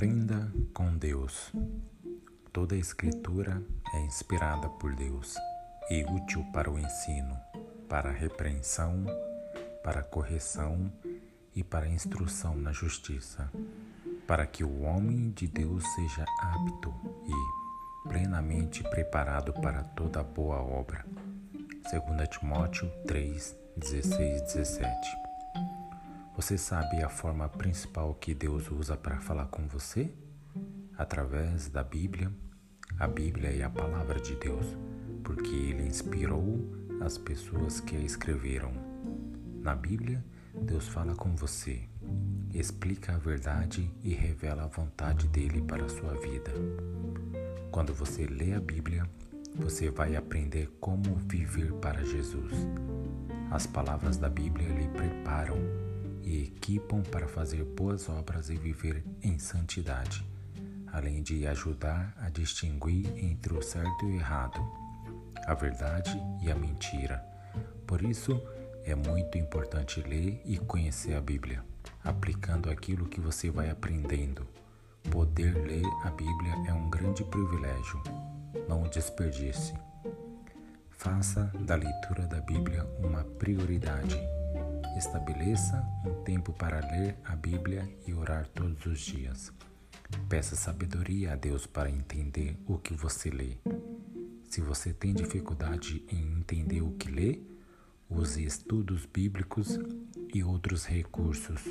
[0.00, 1.52] Aprenda com Deus.
[2.54, 3.62] Toda a Escritura
[3.92, 5.36] é inspirada por Deus
[5.90, 7.38] e útil para o ensino,
[7.86, 9.04] para a repreensão,
[9.84, 10.90] para a correção
[11.54, 13.52] e para a instrução na justiça,
[14.26, 16.94] para que o homem de Deus seja apto
[17.26, 21.04] e plenamente preparado para toda boa obra.
[21.92, 25.29] 2 Timóteo 3, 16 17
[26.40, 30.10] você sabe a forma principal que Deus usa para falar com você?
[30.96, 32.32] Através da Bíblia.
[32.98, 34.74] A Bíblia é a palavra de Deus,
[35.22, 36.66] porque Ele inspirou
[37.02, 38.72] as pessoas que a escreveram.
[39.60, 41.82] Na Bíblia, Deus fala com você,
[42.54, 46.52] explica a verdade e revela a vontade dele para a sua vida.
[47.70, 49.06] Quando você lê a Bíblia,
[49.56, 52.54] você vai aprender como viver para Jesus.
[53.50, 55.89] As palavras da Bíblia lhe preparam
[56.22, 60.24] e equipam para fazer boas obras e viver em santidade,
[60.92, 64.60] além de ajudar a distinguir entre o certo e o errado,
[65.46, 67.24] a verdade e a mentira.
[67.86, 68.40] Por isso,
[68.84, 71.62] é muito importante ler e conhecer a Bíblia,
[72.04, 74.46] aplicando aquilo que você vai aprendendo.
[75.10, 78.02] Poder ler a Bíblia é um grande privilégio.
[78.68, 79.74] Não desperdice.
[80.90, 84.20] Faça da leitura da Bíblia uma prioridade
[84.96, 89.52] Estabeleça um tempo para ler a Bíblia e orar todos os dias.
[90.28, 93.56] Peça sabedoria a Deus para entender o que você lê.
[94.44, 97.40] Se você tem dificuldade em entender o que lê,
[98.08, 99.78] use estudos bíblicos
[100.34, 101.62] e outros recursos.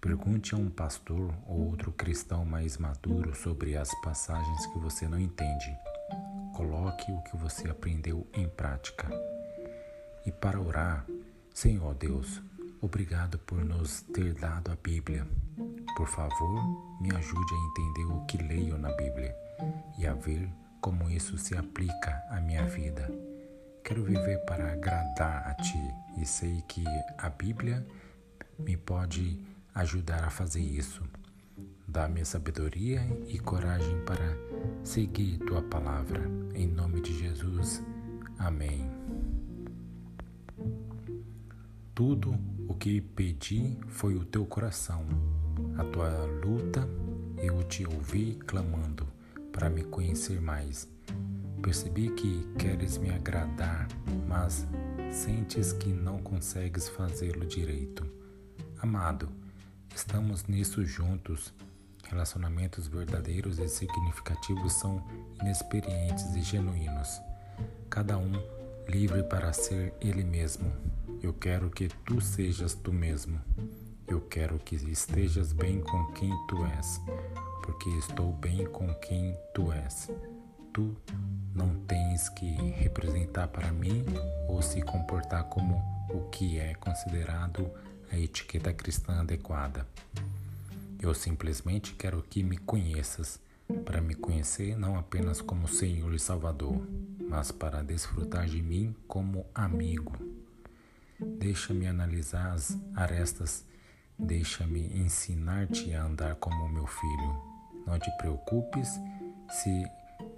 [0.00, 5.20] Pergunte a um pastor ou outro cristão mais maduro sobre as passagens que você não
[5.20, 5.76] entende.
[6.54, 9.08] Coloque o que você aprendeu em prática.
[10.26, 11.06] E para orar,
[11.54, 12.42] Senhor Deus,
[12.80, 15.26] obrigado por nos ter dado a Bíblia.
[15.96, 16.62] Por favor,
[17.00, 19.36] me ajude a entender o que leio na Bíblia
[19.98, 20.48] e a ver
[20.80, 23.08] como isso se aplica à minha vida.
[23.84, 25.78] Quero viver para agradar a Ti
[26.20, 26.84] e sei que
[27.18, 27.86] a Bíblia
[28.58, 31.02] me pode ajudar a fazer isso.
[31.86, 34.36] Dá-me sabedoria e coragem para
[34.82, 36.22] seguir Tua palavra.
[36.54, 37.82] Em nome de Jesus.
[38.38, 38.88] Amém.
[41.94, 42.34] Tudo
[42.68, 45.04] o que pedi foi o teu coração,
[45.76, 46.88] a tua luta,
[47.36, 49.06] eu te ouvi clamando
[49.52, 50.88] para me conhecer mais.
[51.62, 53.88] Percebi que queres me agradar,
[54.26, 54.66] mas
[55.12, 58.06] sentes que não consegues fazê-lo direito.
[58.80, 59.28] Amado,
[59.94, 61.52] estamos nisso juntos.
[62.08, 65.06] Relacionamentos verdadeiros e significativos são
[65.42, 67.20] inexperientes e genuínos.
[67.90, 68.32] Cada um
[68.88, 70.72] livre para ser ele mesmo.
[71.22, 73.40] Eu quero que tu sejas tu mesmo.
[74.08, 77.00] Eu quero que estejas bem com quem tu és,
[77.62, 80.10] porque estou bem com quem tu és.
[80.72, 80.96] Tu
[81.54, 84.04] não tens que representar para mim
[84.48, 87.70] ou se comportar como o que é considerado
[88.10, 89.86] a etiqueta cristã adequada.
[91.00, 93.38] Eu simplesmente quero que me conheças,
[93.84, 96.84] para me conhecer não apenas como Senhor e Salvador,
[97.28, 100.31] mas para desfrutar de mim como amigo.
[101.38, 103.64] Deixa-me analisar as arestas,
[104.18, 107.42] deixa-me ensinar-te a andar como meu filho.
[107.86, 108.88] Não te preocupes
[109.48, 109.84] se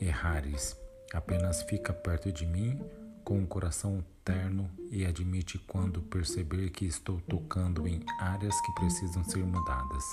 [0.00, 0.76] errares,
[1.12, 2.80] apenas fica perto de mim
[3.24, 9.22] com um coração terno e admite quando perceber que estou tocando em áreas que precisam
[9.24, 10.04] ser mudadas.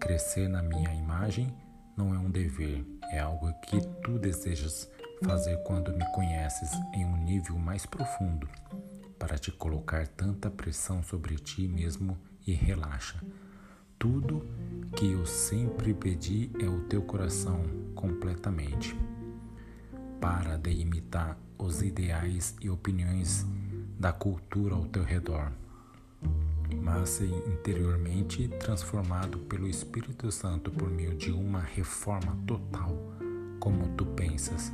[0.00, 1.52] Crescer na minha imagem
[1.96, 4.88] não é um dever, é algo que tu desejas
[5.24, 8.48] fazer quando me conheces em um nível mais profundo
[9.18, 13.20] para te colocar tanta pressão sobre ti mesmo e relaxa.
[13.98, 14.46] Tudo
[14.96, 17.64] que eu sempre pedi é o teu coração
[17.94, 18.96] completamente.
[20.20, 23.46] Para de imitar os ideais e opiniões
[23.98, 25.52] da cultura ao teu redor,
[26.82, 32.96] mas ser interiormente transformado pelo Espírito Santo por meio de uma reforma total,
[33.60, 34.72] como tu pensas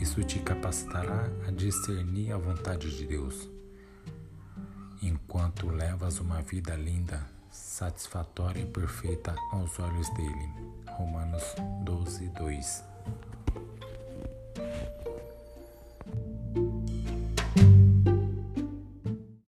[0.00, 3.48] isso te capacitará a discernir a vontade de Deus.
[5.02, 10.48] Enquanto levas uma vida linda, satisfatória e perfeita aos olhos dele.
[10.96, 11.42] Romanos
[11.84, 12.84] 12, 2.